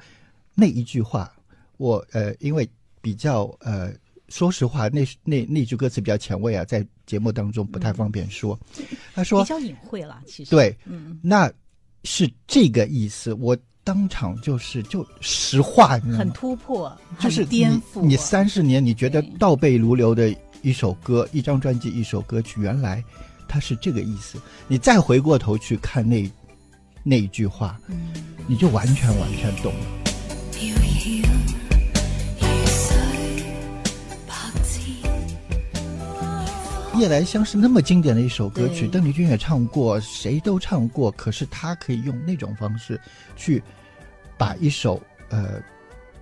[0.54, 1.32] 那一句话，
[1.76, 2.66] 我呃，因为
[3.02, 3.92] 比较呃。
[4.28, 8.56] 说实话，那那那句歌词比较前卫啊，在节目当中不太方便说。
[9.12, 10.52] 他说比较隐晦了，其实。
[10.52, 11.52] 对，嗯，那
[12.04, 13.34] 是这个意思。
[13.34, 16.30] 我当场就是就实话，你知道很？
[16.32, 18.02] 突破，很就是颠覆。
[18.02, 23.02] 你你三十年，你觉得倒背如流的一首歌、一张专辑、一首歌曲，原来
[23.48, 24.40] 它是这个意思。
[24.68, 26.30] 你再回过头去看那
[27.02, 28.12] 那一句话，嗯
[28.46, 31.39] 你就完全完全懂了。
[37.00, 41.10] 夜来香是那么经典的一首歌曲，邓丽君也唱过，谁都唱过。
[41.12, 43.00] 可是她可以用那种方式
[43.34, 43.62] 去
[44.36, 45.62] 把一首呃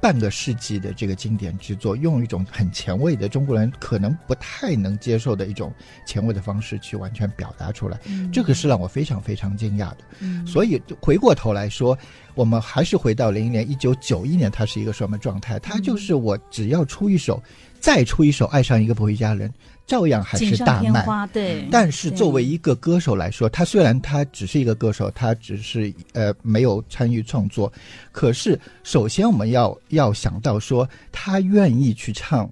[0.00, 5.74] 半个世纪的这个经典之作，用一种很前卫的中国人可能不太能接受的一种
[6.06, 7.98] 前卫的方式去完全表达出来。
[8.06, 9.98] 嗯这个是让我非常非常惊讶的。
[10.20, 11.98] 嗯所以回过头来说，
[12.36, 15.58] 我们还是回到零一年，一九九一年，它是一个什么状态？
[15.58, 17.42] 它就是我只要出一首，
[17.80, 19.48] 再出一首《爱上一个不回家人》，
[19.88, 21.28] 照样还是大卖。
[21.32, 21.66] 对。
[21.70, 27.72] 但是作为一个歌手来说，他虽然他只是一个歌手，他只是呃没有参与创作，
[28.12, 32.46] 可是首先我们要要想到说，他愿意去唱《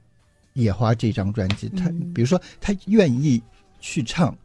[0.55, 3.41] 野花》这张专辑，他嗯比如说他愿意
[3.79, 4.33] 去唱《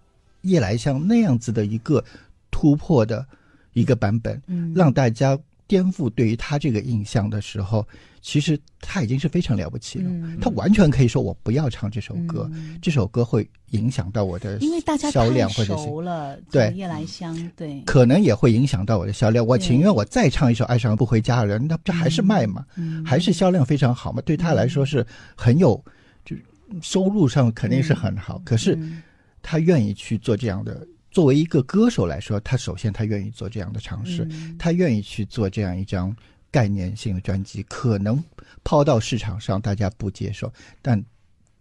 [0.41, 2.03] 夜来香》那样子的一个
[2.51, 3.25] 突破的
[3.71, 7.87] 一个版本，嗯让大家颠覆对于他这个印象的时候，
[8.21, 10.09] 其实他已经是非常了不起了。
[10.09, 19.45] 嗯他完全可以说我不要唱这首歌，嗯这首歌会影响到我的因为大家销量或者是熟了，对夜来香，对，可能也会影响到我的销量。
[19.45, 24.21] 我情愿我再唱一首《爱上不回家的人》，那这还是卖嘛，嗯还是销量非常好嘛？
[24.23, 25.05] 对他来说是
[25.35, 25.83] 很有，
[26.23, 26.35] 就
[26.81, 28.41] 收入上肯定是很好。
[28.45, 29.01] 可是嗯
[29.41, 36.15] 他愿意去做这样的，作为一个歌手来说，他首先他愿意做这样的尝试，嗯他愿意去做这样一张
[36.51, 38.21] 概念性的专辑，可能
[38.63, 41.01] 抛到市场上大家不接受，但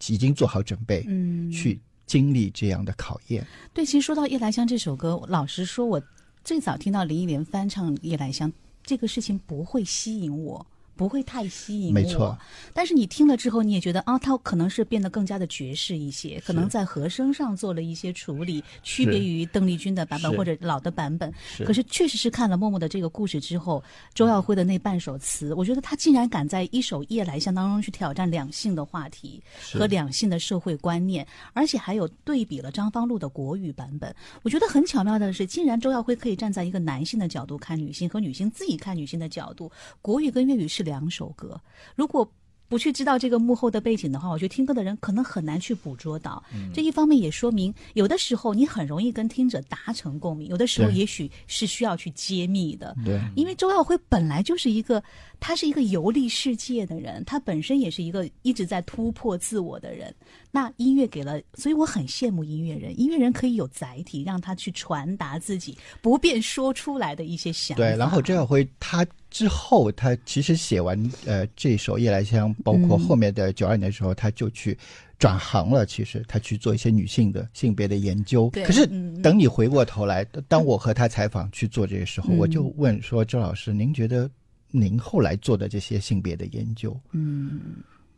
[0.08, 3.46] 已经做好准备，嗯去经历这样的考验。
[3.72, 6.02] 对，其实说到《夜来香》这首歌，老实说，我
[6.42, 8.50] 最早听到林忆莲翻唱《夜来香》
[8.82, 10.66] 这个事情不会吸引我。
[11.00, 12.38] 不会太吸引我，没错。
[12.74, 21.32] 但是你听了之后，你也觉得啊，它可能是变得更加的爵士一些，可能在和声上做了一些处理，区别于邓丽君的版本或者老的版本。
[21.56, 23.82] 是可是确实是看了默默的这个故事之后，
[24.12, 29.42] 周耀辉的那半首词，我觉得他竟然敢在一首《夜来香》当中去挑战两性的话题
[29.72, 34.14] 和两性的社会观念，而且还有对比了张芳露的国语版本。
[34.42, 39.72] 我觉得很巧妙的是，竟然周耀辉可以站在一个男性的角度看女性，和女性自己看女性的角度，
[40.02, 41.60] 国语跟粤语是两首歌。
[41.94, 42.28] 如果
[42.70, 46.40] 不去知道这个幕后的背景的话，我觉得听歌的人可能很难去捕捉到。
[46.54, 52.94] 嗯这一方面也说明，有的时候你很容易跟听者达成共鸣，有的时候也许是需要去揭秘的。
[53.04, 55.02] 对，因为周耀辉本来就是一个，
[55.40, 60.14] 他是一个游历世界的人，他本身也是一个一直在突破自我的人。
[60.52, 67.82] 那音乐给了，所以我很羡慕音乐人，音乐人可以有载体，让他去传达自己不便说出来的一些想法。
[67.82, 74.76] 对，然后周耀辉他之后，他其实写完呃这首《夜来香》，包括后面的九二年的时候，他就去
[75.18, 75.86] 转行了。
[75.86, 78.50] 其实他去做一些女性的性别的研究。
[78.50, 78.86] 可是
[79.22, 84.28] 等你回过头来，当我和他采访去做这个时候，嗯我就问说：“周老师，您觉得
[84.70, 87.60] 您后来做的这些性别的研究，嗯，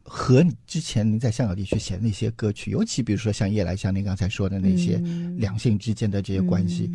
[0.03, 6.91] 和你之前您在香港地区写的那些歌曲，尤其比如说像《夜来香》，您刚才说的那些嗯两性之间的这些关系，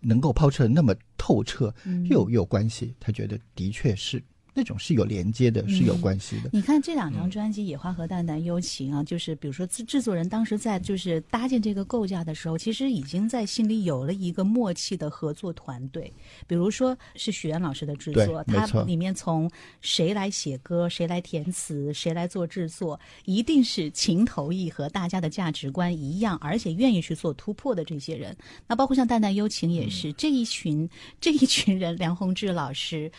[0.00, 2.06] 能够抛出的那么透彻，嗯。
[2.06, 4.22] 又有关系，他觉得的确是
[4.52, 6.50] 那种是有连接的，是有关系的。
[6.52, 16.12] 你看这两张专辑《野花》和《淡淡幽情》啊，就是比如说制制作人当时在就是搭建这个构架的时候，其实已经在心里有了一个默契的合作团队。
[16.46, 19.48] 比如说是许愿老师的制作，他里面从
[19.80, 28.36] 谁来写歌、谁来填词、谁来做制作，一定是情投意合，大家的价值观一样，而且愿意去做突破的这些人。
[28.66, 30.90] 那包括像《淡淡幽情》也是、这一群
[31.20, 33.12] 这一群人，梁宏志老师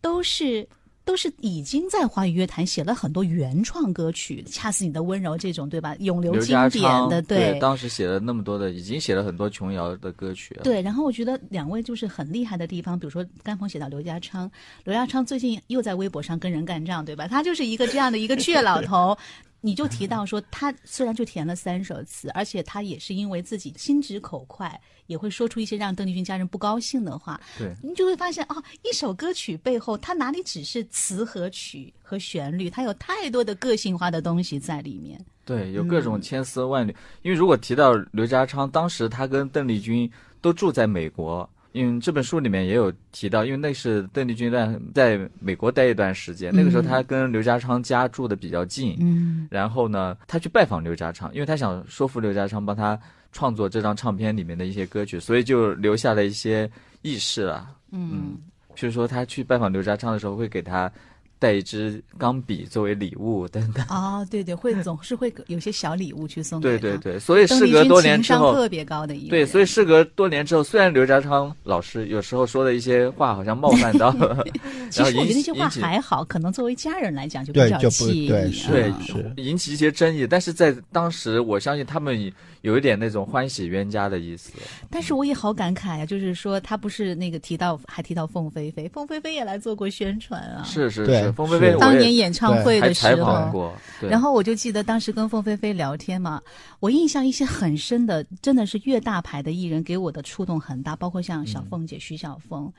[0.00, 0.66] 都是。
[1.08, 5.96] 都是已经在华语乐坛写了很多原创歌曲，《恰似你的温柔》这种，对吧？
[6.00, 10.64] 永留经典的，对，当时写了那么多的，已经写了很多琼瑶的歌曲了。
[10.64, 14.50] 对，然后我觉得两位就是很厉害的地方，比如说甘鹏写到刘家昌，
[14.84, 17.26] 刘家昌最近又在微博上跟人干仗，对吧？
[17.26, 19.16] 他就是一个这样的一个倔老头。
[19.60, 27.40] 你就提到说，他虽然就填了三首词，而且他也是因为自己心直口快，也会说出一些让邓丽君家人不高兴的话。
[27.58, 35.18] 对你就会发现哦，一首歌曲背后，它哪里只是词和曲和旋律，它有太多的个性化的东西在里面。
[35.44, 36.94] 对，有各种千丝万缕。
[37.22, 40.08] 因为如果提到刘家昌，当时他跟邓丽君
[40.40, 41.48] 都住在美国，
[41.78, 49.46] 因为这本书里面也有提到，因为那是邓丽君在在美国待一段时间，那个时候她跟刘家昌家住的比较近，嗯。
[49.48, 52.98] 然后呢，她去拜访刘家昌，因为她想说服刘家昌帮她
[53.30, 56.68] 创作这张唱片里面的一些歌曲，所以就留下了一些
[57.02, 57.68] 轶事了。
[57.92, 58.36] 嗯。
[58.74, 60.90] 就是说她去拜访刘家昌的时候，会给他
[61.38, 63.84] 带一支钢笔作为礼物等等。
[63.88, 66.82] 哦，对对，会总是会有些小礼物去送给他。
[66.82, 74.10] 对对对，所以事隔多年情之后，商特别高的一个对，所以事隔多年之后，虽然刘家昌老师有时候说的一些话好像冒犯到，
[74.90, 82.32] 其实 我觉然后引得那些话引起还好，可能作为家人来讲就比较对就不气意对啊对是引起一些争议，但是在当时，我相信他们
[82.62, 84.50] 有一点那种欢喜冤家的意思。
[84.90, 90.62] 但是我也好感慨呀、就是说他不是那个提到还提到凤飞飞，凤飞飞也来做过宣传啊。
[90.64, 96.40] 是是是是，凤飞飞当年演唱会的时候，过，然后我就记得当时跟凤飞飞聊天嘛，
[96.80, 102.72] 我印象一些很深的，真的是越大牌的艺人给我的触动很大，包括像小凤姐、徐小凤，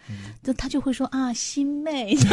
[0.43, 2.15] 就他就会说啊，新妹，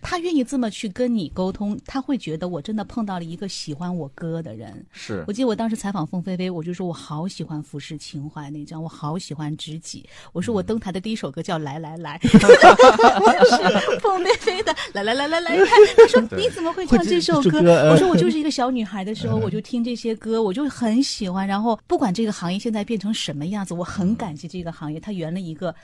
[0.00, 4.86] 他愿意这么去跟你沟通，他会觉得我真的碰到了一个喜欢我歌的人。
[4.92, 5.24] 是。
[5.26, 10.08] 我记得我当时采访凤飞飞，我就说我好喜欢《浮世情怀》那张，我好喜欢《知己》。
[10.32, 15.66] 我说我登台的第一首歌叫《来来来》， 是凤飞飞的《来来来来来看》。
[15.96, 17.58] 他说你怎么会唱这首歌？
[17.90, 21.46] 我说我就是一个小女孩的时候，我就听这些歌，我就很喜欢。
[21.46, 25.74] 然后不管这个行业现在变成什么样子，我很感激这个行业，它圆了一个。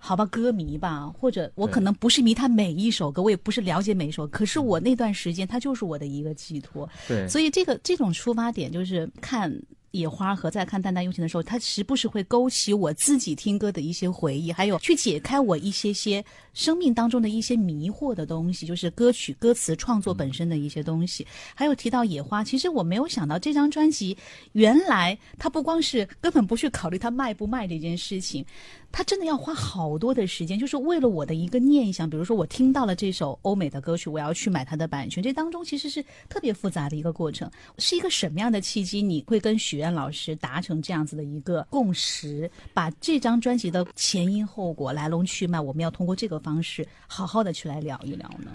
[0.00, 6.88] 好吧，歌迷吧，或者我可能不是迷他每一首歌，我也不是了解每一首，可是我那段时间，他就是我的一个寄托。
[7.08, 9.52] 对，所以这个这种出发点就是看
[9.90, 16.24] 野花和在看淡淡幽情的时候，他时不时会勾起我自己听歌的一些回忆，还有去解开我一些些
[16.58, 21.24] 生命当中的一些迷惑的东西，就是歌曲歌词创作本身的一些东西。
[21.54, 24.18] 还有提到野花，其实我没有想到这张专辑
[24.54, 28.44] 原来它不光是根本不去考虑它卖不卖这件事情，
[28.90, 32.10] 他真的要花好多的时间，就是为了我的一个念想。
[32.10, 37.48] 比如说，我听到了这首欧美的歌曲，我要去买它的版权，这当中其实是特别复杂的一个过程。
[37.78, 48.50] 是一个什么样的契机，你会跟许愿老师达成这样子的一个共识，把这张专辑的前因后果、来龙去脉，我们要通过这个方式好好的去来聊一聊呢？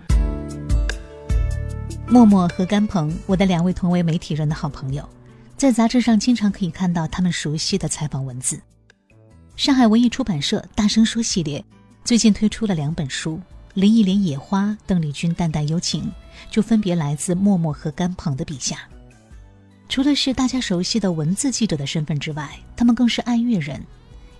[2.07, 5.07] 默默和甘鹏，我的两位同为媒体人的好朋友，
[5.55, 8.59] 在杂志上经常可以看到他们熟悉的采访文字。
[9.55, 11.63] 上海文艺出版社《大声说》系列
[12.03, 13.35] 最近推出了两本书，
[13.75, 16.01] 《林忆莲野花》《邓丽君淡淡幽情》，
[16.49, 18.79] 就分别来自默默和甘鹏的笔下。
[19.87, 23.79] 除了是大家熟悉的文字记者的身份之外，他们更是爱乐人。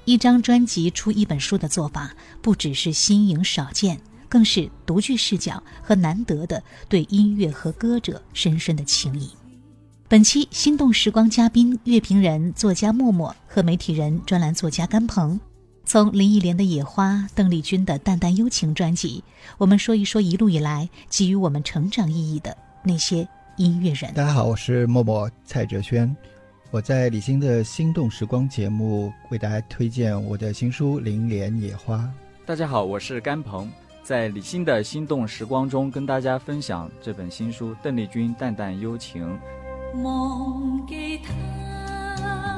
[0.06, 3.98] 一张专辑出一本书的做法，不只是新颖少见，
[4.28, 9.30] 更是独具视角和难得的对音乐和歌者深深的情谊。
[10.10, 15.40] 本期《心动时光》嘉宾乐评人、作家默默和媒体人、专栏作家甘鹏，
[15.86, 19.24] 从林忆莲的《野花》、邓丽君的《淡淡幽情》专辑，
[19.58, 24.14] 我们说一说一路以来给予我们成长意义的那些音乐人。
[24.14, 26.16] 大家好，我是默默蔡哲轩，
[26.74, 31.98] 我在李欣的《心动时光》节目为大家推荐我的新书《林莲野花》。
[32.48, 33.70] 大家好，我是甘鹏，
[34.02, 39.40] 在李欣的《心动时光》中跟大家分享这本新书《邓丽君淡淡幽情》。
[39.96, 42.53] 梦给他。